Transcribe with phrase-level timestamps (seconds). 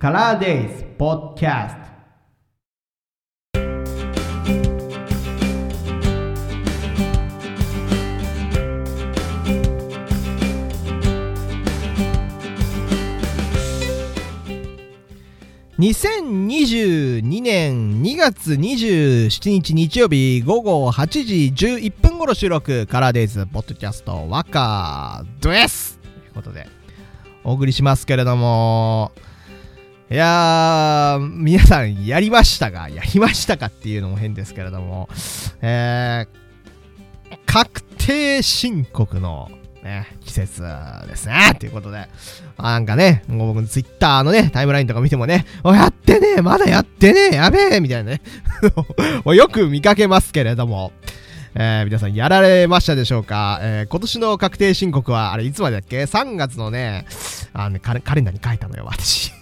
[0.00, 1.80] カラーデイズポッキャスト
[15.78, 25.98] 2022年2月27日日曜日午後8時11分頃収録カラーデイズポッドキャストワカです。
[25.98, 26.66] ということで
[27.44, 29.12] お送りしますけれども
[30.10, 35.08] いやー皆さんやりましたがやりましたかっていうのも変ですけれども
[35.62, 39.50] えー、確定申告の
[39.82, 40.62] ね、季節
[41.06, 41.56] ですね。
[41.58, 42.06] ということで、
[42.58, 48.20] なんかね、もう僕のツイッターのね、タイムラインとか見てもね、おやってねえまだやってねえやべえみたいなね
[49.24, 50.92] よく見かけますけれども、
[51.54, 57.06] えー、皆さんやられましたでしょうか、えー、今年の確定申告は、あれいつまでだっけ ?3 月のね、
[57.54, 59.32] あのねカレンダーに書いたのよ、私。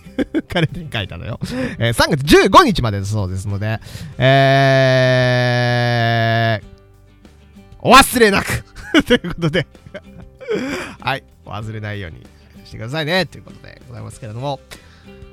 [0.49, 1.39] カレンダーに書いたのよ。
[1.79, 3.81] えー、3月15日までそうですので、
[4.19, 6.67] えー、
[7.81, 8.65] お忘れなく。
[9.07, 9.67] ということで。
[11.01, 12.27] はい、お忘れないように
[12.65, 14.61] してくださいね、ということでございますけれども。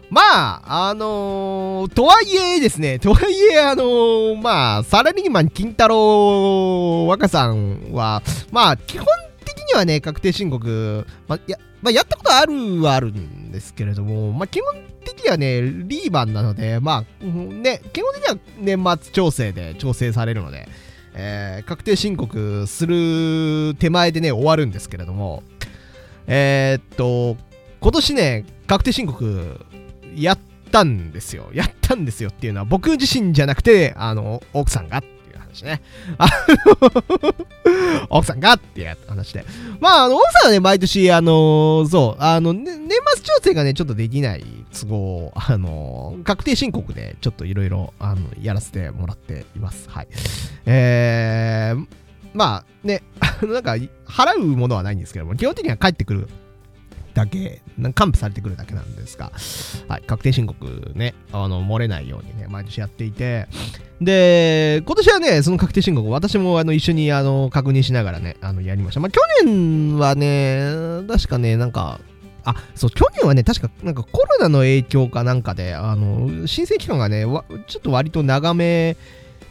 [0.09, 9.07] まあ、あのー、とはいえですね、とはいえ、あのー、まあ、サラリーマン金太郎若さんは、まあ、基本
[9.43, 20.67] 的にはね、確定申告、まあ、や、まあ、やったことあるはあるんですけれども、まあ、基本的にはね、リーマンなので、まあ、ね、基本的には年末調整で調整されるので、
[21.13, 25.43] えー、確定申告する手前でね、終わるんですけれども、
[26.25, 27.37] えー、っと、
[27.81, 29.59] 今年ね、確定申告
[30.15, 30.39] やっ
[30.71, 31.51] たんですよ。
[31.53, 35.03] やったんですよっていうのは僕自身じゃなくて、あの、奥さんが
[35.55, 35.81] 話ね。
[36.17, 36.27] あ
[36.65, 39.45] の奥さんがっていう話で。
[39.79, 49.89] まあ、あの、奥さんはね、毎年、あの、そう、あの、ね、年末調整がね、ちょっとできない都合、あの、確定申告でちょっといろいろ、あの、やらせてもらっています。
[49.89, 50.07] はい。
[50.65, 51.87] えー、
[52.33, 53.03] まあね、
[53.43, 53.75] なんか、
[54.07, 56.29] 払うものはないんですけども、基本的には帰ってくる
[57.15, 57.61] だけ、
[57.95, 59.31] 還付されてくるだけなんですが、
[59.87, 63.47] はい、確定申告ね、あの、漏れないようにね、毎年やっていて、
[64.01, 68.99] で、今年はね、その確定申告、私もあの一緒にあの確認しながらね、あのやりました。
[68.99, 70.69] まあ、去年はね、
[71.07, 72.01] 確かね、なんか、
[72.43, 77.23] あ、そう、去年はね、確か、なんかコロナの影響かなんかで、あの、申請期間がね、
[77.67, 78.97] ちょっと割と長め、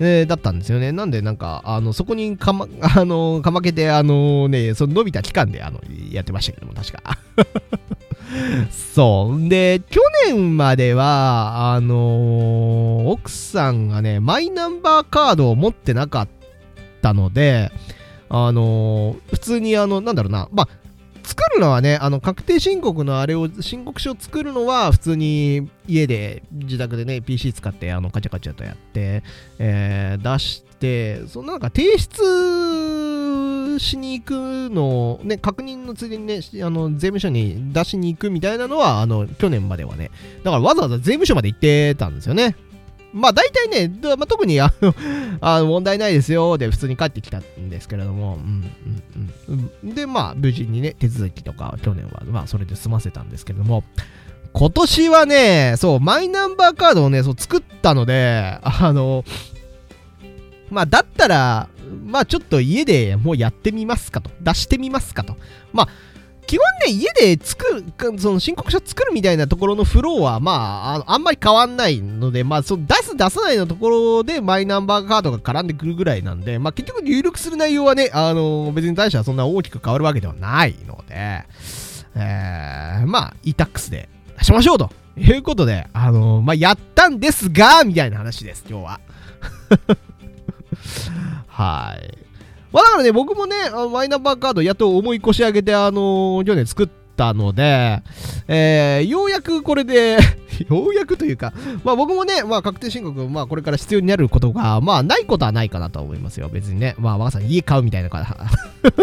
[0.00, 0.92] えー、だったんですよね。
[0.92, 2.66] なんで、なんか、あの、そこにかま、
[2.96, 7.18] あの、かまけて、あのね、その伸びた期間で、あの、やってましたけども、確か。
[8.94, 9.48] そう。
[9.48, 16.28] で、去年までは、あのー、奥さんがね、マイナンバーカードを持ってなかっ
[17.00, 17.70] たので、
[18.28, 20.68] あのー、普通に、あの、なんだろうな、まあ、
[21.24, 29.22] 作るのはね、あの、確定申告のあれを、申告書を作るのは、普通に家で、自宅でね、PC 使って、あの、カチャカチャとやって、
[29.58, 34.32] えー、出して、そのなんか提出しに行く
[34.70, 40.10] のね、確認のついでにね、あの、税務署に出しに行くみたいなのは、あの、去年まではね、
[40.42, 42.56] だからわざわざ税務署まで行ってたんですよね。
[43.14, 44.94] まあ大体ね、まあ、特にあの
[45.40, 48.70] あの問題ないですよで普通に帰ってきたんですけれども、うん
[49.48, 53.84] うんうん、で、まあ無事にね、手続きとか去年はまあそれで済ませたんですけれども、
[54.52, 59.24] 今年はね、そう、マイナンバーカードをね、そう作ったので、あの、
[60.70, 61.68] まあだったら、
[62.04, 64.30] まあちょっと家でもうやってみますかと。
[64.40, 65.36] 出してみますかと。
[65.72, 65.88] まあ
[66.46, 81.44] 基本ね、家で作る、その申告書作るみたいなところのフローは、まあ、あのあんまり変わんないので、まあ、その出す出さないのところでマイナンバーカードが絡んでくるぐらいなんで、まあ、結局入力する内容はね、あの、別に対してはそんな大きく変わるわけではないので、
[82.16, 89.00] えー、まあ、e-tax で出しましょうということで、あのまあ、やったんですが、みたいな話です、今日は。
[91.48, 92.23] はい。
[92.74, 98.02] まあだからね、僕もね、あのマイナンバーカードやっと思い越し上げて、あのー、去年作ったので、
[98.48, 100.18] えー、ようやくこれで
[100.68, 101.52] ようやくというか、
[101.84, 106.48] まあ僕もね、まあ確定申告、まあこれから必要になることが、まあないことはないかなと思いますよ。
[106.52, 106.96] 別にね。
[106.98, 108.36] まあ若さん家買うみたいなから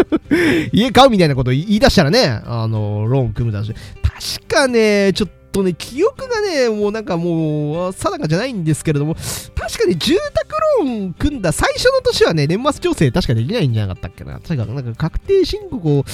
[0.73, 3.73] 家買うみたいなこと言い出したらね、あの、ローン組むだし、
[4.03, 9.15] 確かね、ちょっとね、記憶がね、もうなんかもう、定かじゃないんですけれども、
[9.55, 14.39] 確かに住宅ローン組んだ最初の年はね、年末調整確かできないんじゃなかったっけな。
[14.39, 16.05] 確か、なんか確定申告を、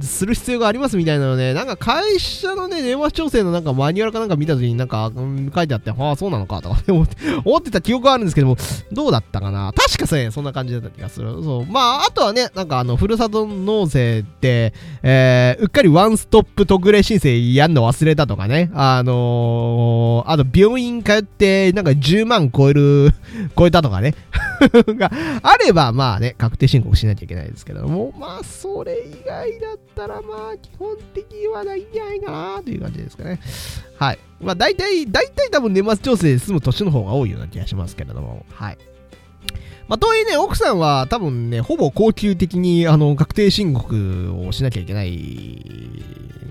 [0.00, 8.56] する必要がありますみたいなのね、なんか会社のね、電話調整のなんかマニュアルかなんか見た時になんか、うん、書いてあって、ああ、そうなのかとか 思って思ってた記憶があるんですけども、
[8.92, 9.72] どうだったかな？
[9.72, 11.42] 確かね、そんな感じだった気がする。
[11.42, 11.66] そう。
[11.66, 14.72] まあ、あとはね、なんかあの、ふるさと納税って、
[15.02, 23.12] えー、うっかりワンストップ特例申請やんの忘れたとかね、あのー、あと病院通って、なんか10万超える、
[23.56, 24.14] 超えたとかね、
[24.98, 25.10] が
[25.42, 33.40] あれば、まあね、確定申告しなきゃいけないですけども、まあ、それ以外だったら、まあ、基本的にはないんじゃないかなという感じですかね。
[33.96, 34.18] はい。
[34.40, 38.78] まあ、大体、大体多分年末調整で済む年の方が多いような気がしますけれども、はい。
[39.88, 45.62] まあ、とはいえね、奥さんは多分ね、ほぼ恒久的に、あの、確定申告をしなきゃいけない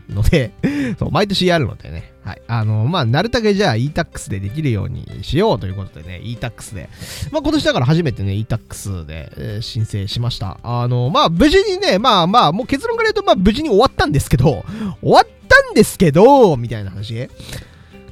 [0.10, 0.52] ので
[1.00, 2.42] そう、毎年やるのでね、はい。
[2.48, 6.90] あの、まあ、なるたけじゃあ e-tax でできるようにしようということでね、e-tax で、
[7.32, 10.60] まあ、今年だから初めてね、e-tax で、えー、申請しました。
[10.64, 14.66] あの、まあ、無事にね、まあまあ、もう結論から言うと、まあ、無事に終わったんですけど、
[15.02, 17.30] 終わったんですけど、みたいな話。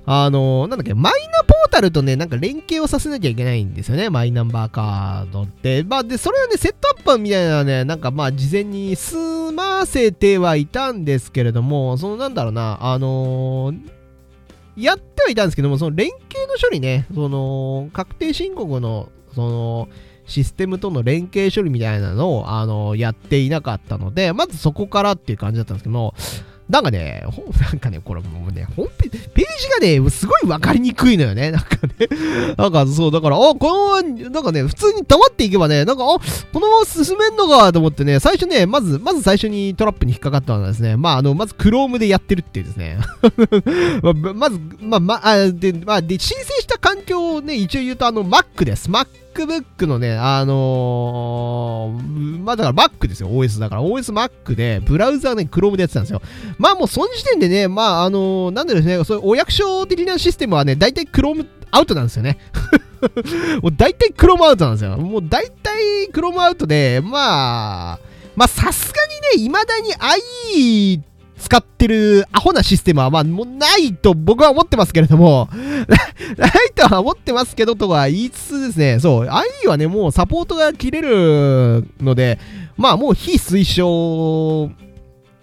[0.05, 5.83] あの、なんだっけ、マイナポータルとね、なんか連携をさせなきゃいけないんですよね、マイナンバーカードって。
[5.83, 13.79] まあ、で、それはね、セットアップみたいなね、なんかまあ、事前に済ませてはいたんですけれども、そのなんだろうな、あのー、
[14.75, 19.89] やってはいたんですけども、その連携の処理ね、その、確定申告の、その、
[20.25, 26.13] システムとの連携処理みたいなのを、あのー、やっていなかったので、まずそこからっていう感じだったんですけども、
[26.69, 27.23] なんかね、
[27.61, 31.51] なんかね、これもうね、本ペページがね、すごいわかりにくいのよね。
[31.51, 32.07] なんかね、
[32.57, 36.07] なんかそう、だから、あ、このまま、なんかね、普通に溜まっていけばね、なんか、あ、
[36.53, 42.97] このまま進めんのかと思ってね、最初ね、まず、まず最初にトラップに引っかかったのはですね、まあ、あの、まず Chrome でやってるっていうですね。
[44.35, 48.89] まず、まあ、まあ、で、まあ、で、申請した環境をね、一応言うと、あの、Mac です。
[48.89, 53.83] Mac MacBook のね、あのー、まあだから Mac ですよ、OS だから。
[53.83, 56.21] OS Mac で、ブラウザーね、Chrome でやってたんですよ。
[56.57, 62.37] まあもうその時点でね、まああのー、なんでですね、そういうお役所的なシステムはね、大体 Chrome アウトなんですよね。
[63.61, 64.97] もう大体 Chrome アウトなんですよ。
[64.97, 67.99] もう大体 Chrome アウトで、まあ、
[68.35, 69.01] まあさすが
[69.37, 69.93] にね、未だに
[70.95, 71.12] IE
[71.53, 75.49] 使ってるアホなシステムは、まあ、もうないと僕は思ってますけれども
[76.35, 82.39] ないとは思ってますけどとは言いつつですね、そう、IE はね、もうサポートが切れるので、
[82.75, 84.71] まあ、もう非推奨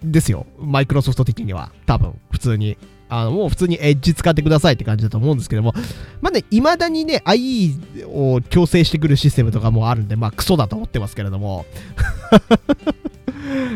[0.03, 0.45] ですよ。
[0.59, 1.71] マイクロソフト的には。
[1.85, 2.77] 多分、普通に。
[3.07, 5.73] あの、もう普通にエッジ使ってくださいって感じだと思うんですけども、
[6.21, 11.65] まあね、未だにね、IE を強制してくるシステムとかもあるんで、まあクソだと思ってますけれども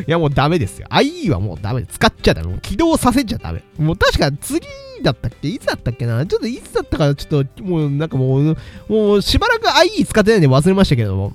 [0.07, 0.88] いやもうダメですよ。
[0.90, 1.84] IE はもうダメ。
[1.86, 2.50] 使っちゃダメ。
[2.50, 3.63] もう起動させちゃダメ。
[3.78, 4.62] もう確か次
[5.02, 5.48] だったっけ？
[5.48, 6.25] いつだったっけな？
[6.25, 8.57] ちょっといつだったかちょっともうなんかもう、
[8.88, 11.34] もうしばらく IE 使ってないんで忘れましたけども、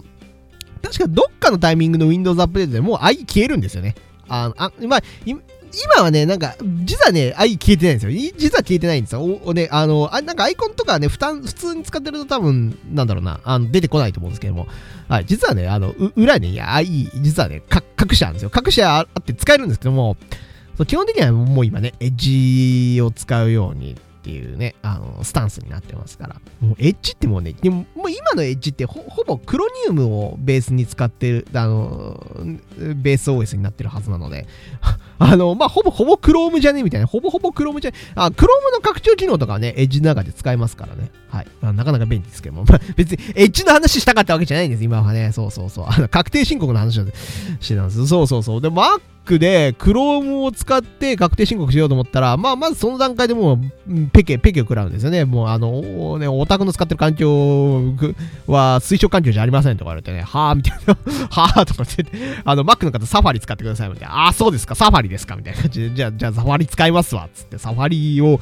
[0.82, 3.94] 確かどっかのタイミングの Windows アップデートでもう IE 消えるんですよね。
[4.28, 8.32] あ、あ、まあ、今はね、なんか、実はね、愛消えてないんですよ。
[8.36, 9.22] 実は消えてないんですよ。
[9.22, 14.66] お、ね、あの、あなんかアイコンとかね、負担、普通に使ってると多分、なんだろうな、あの、出てこないと思うんですけども、
[15.08, 18.50] はい、実はね、あの、裏に、いや、愛、実はね、か、隠してあるんですよ。
[18.50, 20.16] 各社あって使えるんですけども、
[20.86, 22.16] 基本的にはもう今ね、エッ
[22.94, 26.36] ジを使うようにっていうね、あの、スタンスになってますから。
[26.60, 32.22] もうエッジってもうね、でももう今のエッジってほぼクロニウムをベースに使ってる、あの、
[32.76, 34.46] ベース OS になってるはずなので、
[35.18, 41.10] あの、まあ、ほぼほぼクロームじゃねみたいな、ほぼほぼクロームじゃねあ、クロームの拡張機能とかね、エッジの中で使えますからね。
[41.30, 41.46] はい。
[41.62, 42.64] まあ、なかなか便利ですけども、
[42.96, 45.32] 別にエッジの話したかったわけじゃないんです、今はね。
[45.32, 45.86] そうそうそう。
[45.88, 47.06] あの、確定申告の話を
[47.60, 48.06] してたんです。
[48.06, 48.60] そうそうそう。
[48.60, 48.98] で、マ
[49.30, 53.58] クで Chrome を使って確定申告しようと思ったら、まあ、まずその段階でもう、
[54.12, 55.24] ペケ、ペケを食らうんですよね。
[55.24, 57.94] もう、あの、ね、オタクの使ってる環境
[58.46, 60.96] は推奨環境じゃありませんとか言われてね、はぁ、みたいな、
[61.30, 68.40] はぁ、とか言って、あの、Mac の方サファリ使ってくださいみたいな、あ、そうですか、サファリですかみたいな感じで、じゃあ、じゃあサファリ使いますわ、つって、サファリを、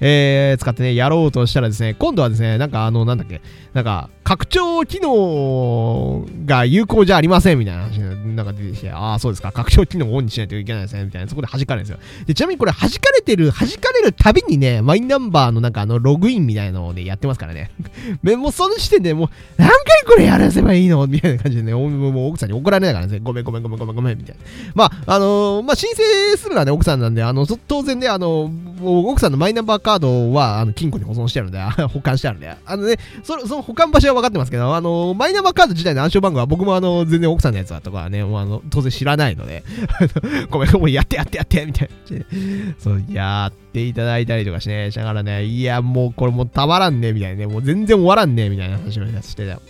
[0.00, 3.40] えー、使ってね、やろうとしたらですね、今度はですね、なんかあの、なんだっけ、
[3.72, 11.98] なんか、拡張機能が有効じゃありませんみたいな話なんか出てきて、ああ、そうですか、拡張機能をオンにしないといけないですね、みたいな、そこで弾かれるんですよ。
[12.26, 17.70] で、ちなみにこれ弾かれてる、弾かれるたびにね、マイナンバーのなんかあの、ログインみたいなのをね、やってますからね。
[18.36, 19.76] もうその時点でもう、何回
[20.06, 21.06] これやらせばいいの？
[21.06, 21.88] みたいな感じでね、も
[22.26, 24.42] う奥さんに怒られながらね、ごめんごめんごめんごめんごめん、みたいな。
[24.74, 28.50] まあ、あのー、まあ、申請するのはね、奥さんなんで、あの、当然ね、あの、
[28.82, 39.62] 奥さんのマイナンバーカードは、あの、金庫に保存してあるんで、 保管してあるんで、あのね、その、その保管場所は分かってますけど、あの、マイナンバーカード自体の暗証番号は僕もあの、全然奥さんのやつだとかね、もうあの、当然知らないので、
[40.50, 42.24] ごめん、もうやってやってやって、みたいな。
[42.78, 49.60] そう、やっていただいたりとかしね、しながらね、いや、もうこれもうたまらんね、みたいなね、もう全然終わらんね、みたいな話をしてた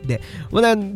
[0.00, 0.06] よ。
[0.06, 0.20] で、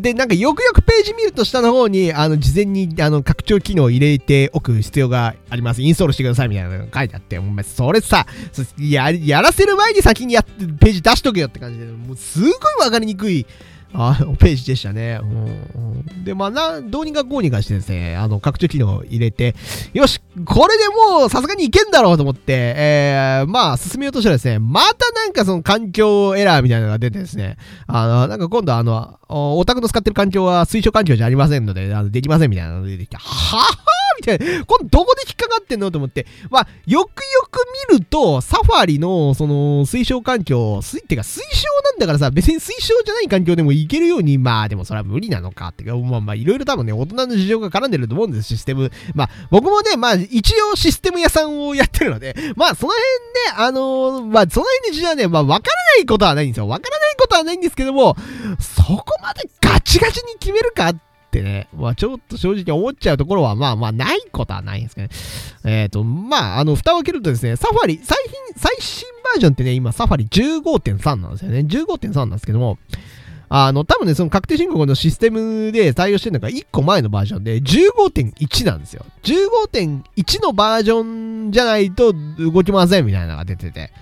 [0.01, 5.83] で、なんかよくよくページ見ると下の方に、あの、事前に、あの、拡張機能を入れておく必要があります。
[5.83, 8.27] インストールしてくださいみたいなのが書いてあって、お前、それさ、
[8.79, 13.47] や、やらせる前に先にやって、ページ出しとけよって感じで、もうすごいわかりにくい、
[13.97, 15.21] あのページでしたね。
[15.23, 19.55] うん、で、まあな、どうにかこうにかしてですね、あの、拡張機能を入れて、
[19.93, 34.65] よし、これでもうさすがにいけんだろうと思って、えー、まあ、進めようとしたらですね、またなんかその環境エラーみたいなのが出てですね、あの、なんか今度あの、オタクの使ってる環境は推奨環境じゃありませんので、あのできませんみたいなのが出てきて、はぁみたいな。
[34.65, 36.27] これどこで引っかかってんのと思って。
[36.51, 37.61] まあ、よくよく
[37.91, 48.91] 見ると、サファリの、その、推奨環境、水ってか推奨なんだからさ、別に推奨じゃない環境でもいけるように、まあ、でもそれは無理なのかって、まあまあ、いろいろ多分ね、大人の事情が絡んでると思うんです、システム。
[49.15, 56.69] まあ、僕もね、まあ、一応システム屋さんをやってるので、まあ、その辺ね、あのー、まあ、その辺で事情はね、まあ、わからないことはないんですよ。
[56.69, 58.17] わからないことはないんですけども、
[58.59, 65.81] そこまでガチガチに決めるかってってね、まあちょっと正直思っちゃうところはまあまあないことはないんですけどね。
[65.83, 71.59] えっ、ー、と、まああの、蓋を開けるとですね、サファリ、最新、最新バージョンってね、今サファリ15.3なんですよね。
[71.61, 72.79] 15.3なんですけども、
[73.57, 79.07] あの、多分ね、その確定申告のシステムで対応してるのが1個前のバージョンで15.1なんですよ。
[79.23, 83.93] 15.1のバージョンじゃないと動きませんみたいなのが出てて。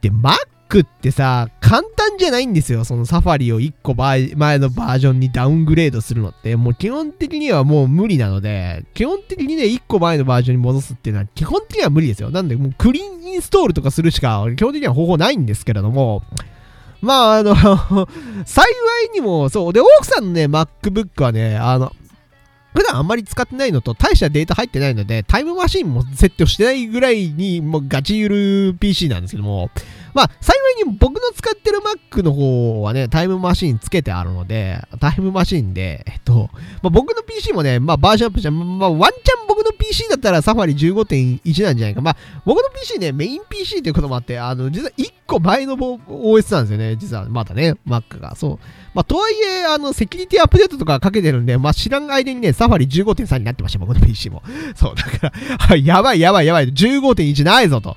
[0.00, 2.86] で、Mac ってさ、簡単じゃないんですよ。
[2.86, 12.30] そのサファリを1個前のバージョンにダウングレードするのって、もう基本的にはもう無理なので、基本的にね、1個前のバージョンに戻すっていうのは基本的には無理ですよ。
[12.30, 16.22] なんで、もうクリーンインストールとかするしか基本的には方法ないんですけれども、
[17.04, 17.54] まあ、あの
[18.44, 18.66] 幸
[19.06, 19.72] いにも、そう。
[19.72, 21.92] で、奥さんのね、MacBook はね、あの、
[22.74, 29.70] 普段あんまり使ってないのと、大したデータ入ってないので、タイムマシンもセットしてないぐらいに、もうガチゆる PC なんですけども、
[30.14, 36.50] まあ、幸いに僕の使ってる Mac の方はね、タイムマシンつけてあるので、タイムマシンで、えっと、
[36.82, 42.00] まあ、僕の PC もね、まあ、バージョンアップじゃ、まあ、ワンチャン僕の PC だったらサファリ15.1なんじゃないか。
[42.00, 46.96] まあ、僕の PC ね、メイン PC ということもあって、あの、実は1個前の OS なんですよね。
[46.96, 48.36] 実は、まだね、Mac が。
[48.36, 48.58] そう。
[48.94, 54.42] まあ、とはいえ、あの、セキュリティアップデートとかかけてるんで、まあ、知らん間にね、サファリ15.3になってました、僕の PC も。
[54.76, 55.32] そう、だか
[55.68, 57.96] ら、 やばいやばいやばい、15.1ないぞと。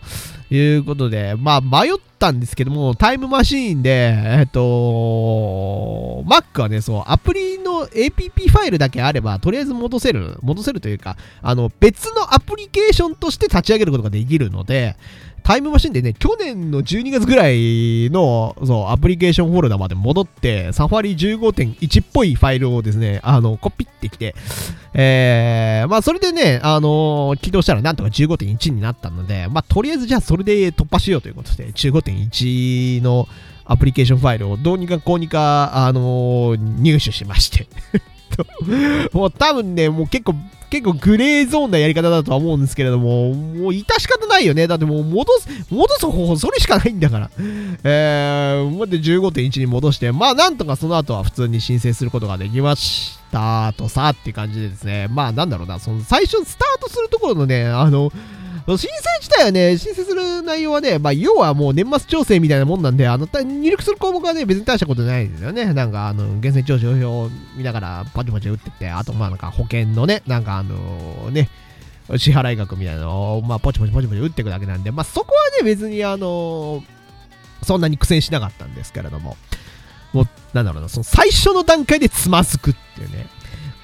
[0.49, 14.95] いうことで、まあ迷ったんですけども、タイムマシーンで、えっと、Mac はね、そう、アプリの APP ファイルだけあれば、とりあえず戻せる、戻せるというか、あの、別のアプリケーションとして立ち上げることができるので、
[15.47, 24.35] タイムマシンでね、去年の12月ぐらいの、そう、アプリケーションフォルダまで戻って、サファリ15.1っぽいファイルをですね、あの、コピってきて、
[24.93, 33.29] えー、まあ、それでね、あのー、起動したらなんとか15.1になったので、まあ、とりあえずじゃあそれで突破しようということで、15.1の
[33.63, 37.67] アプリケーションファイルをどうにかこうにか、あのー、入手しまして。
[38.27, 38.45] と
[39.17, 40.35] もう多分ね、もう結構
[40.69, 44.67] 結構グレーゾーンなやり方だとは思うんですけれども、もう致し方ないよね。
[44.67, 47.31] だってもう戻す、戻す方法それしかないんだから。
[47.83, 55.07] えー、まで15.1に戻して、まあなんとかその後は普通に申請することができましたとさって感じでですね。
[55.09, 58.11] まあなんだろうな、その最初スタートするところのね、あの、
[58.75, 65.73] 申請自体はね、申請する内容はね、まあ、要はもう年末調整みたいなもんなんで、あの、入力する項目はね、別に大したことないですよね。
[65.73, 71.49] なんか、あの、源泉徴収票を見ながら、パチパチ打ってって、あと、まあ、なんか保険のね、なんかあのね、
[72.17, 76.83] 支払額みたいなのを、まあ、ポチポチポチポチ打っていくだけなんで、まあ、そこはね、別に、あの
[77.63, 79.35] そんなに苦戦しなかったんですけれども、
[80.13, 83.27] もう、なんだろうな、その最初の段階でつまずくっていうね。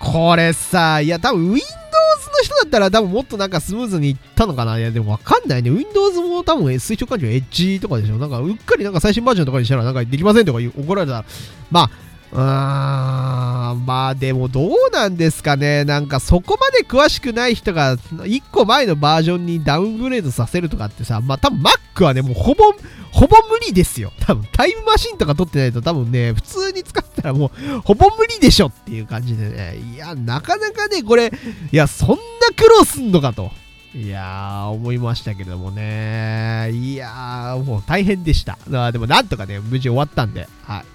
[0.03, 5.69] これさ、いや、多分 Windows の人だったら多分もっとなんかスムーズにいったのかないや、でもわかんないね。
[5.69, 8.17] Windows も多分推奨環境エッジとかでしょ。
[8.17, 11.25] なんかうっかりなんか最新バージョンとかにしたらなんかできませんとか怒られたら、
[11.72, 11.89] まあ、
[12.33, 15.86] うーん、まあでもどうなんですかね。
[15.86, 22.74] なんかそこまで詳しくない人が1個前のバージョンにダウングレードさせるとかってさ、まあ多分 Mac はね、もうほぼ、
[23.12, 24.12] ほぼ無理ですよ。
[24.19, 29.77] 多分タイムマシンとか取ってないと多分ね、普通に使ったらもうほぼ無理でしょっていう感じでね。
[29.95, 31.31] いや、なかなかね、これ、
[31.71, 32.15] いや、そんな
[32.55, 33.51] 苦労すんのかと。
[33.95, 36.71] いやー、思いましたけどもね。
[36.71, 38.57] いやー、もう大変でした。
[38.91, 40.85] でもなんとかね、無事終わったんで、はい。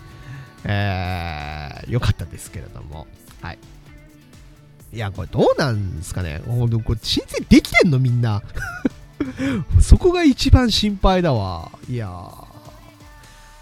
[0.65, 3.07] えー、よかったですけれども。
[3.41, 3.59] はい。
[4.93, 6.43] いや、これどうなんですかね。
[6.47, 8.43] ほんと、これ申請できてんのみんな。
[9.81, 11.71] そこが一番心配だわ。
[11.89, 12.48] いやー。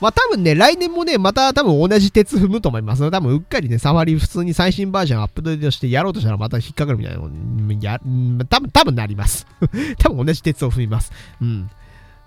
[0.00, 3.10] まあ多分ね、来年もね、また多分同じ鉄踏むと思います。
[3.10, 7.30] 多分うっかりね、サファリ普通に最新バージョンアップデートしてやろうとしたらまた引っかかるみたいなの
[7.80, 7.98] や、
[8.48, 9.46] 多分、多分なります。
[9.98, 11.12] 多分同じ鉄を踏みます。
[11.40, 11.70] うん。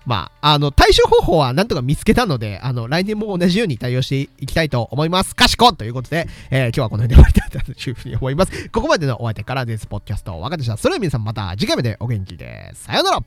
[0.06, 5.36] まあ、あの、対処方法はなんとか見つけたので、あの、来年も同じように対応していきたいと思います。
[5.36, 8.68] かしこということで、えー、今日はこの辺で終わりたいというふうに思います。
[8.70, 9.86] ここまでのお相手からです。
[9.86, 10.76] ポッドキャスト、わかでした。
[10.76, 12.70] それでは皆さんまた次回までお元気で。
[12.74, 13.22] さようなら